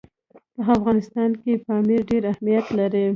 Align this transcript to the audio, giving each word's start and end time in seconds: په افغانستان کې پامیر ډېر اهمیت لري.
په 0.53 0.61
افغانستان 0.77 1.29
کې 1.41 1.51
پامیر 1.65 2.01
ډېر 2.09 2.23
اهمیت 2.31 2.65
لري. 2.79 3.05